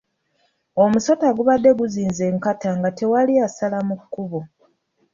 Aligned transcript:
Omusota 0.83 1.27
gubadde 1.37 1.69
guzinze 1.79 2.23
enkata 2.31 2.69
nga 2.77 2.89
tewali 2.99 3.33
asala 3.45 3.77
mu 3.87 3.95
kkubo. 4.01 4.41